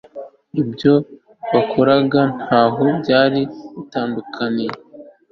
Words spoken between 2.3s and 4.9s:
ntaho byari bitandukaniye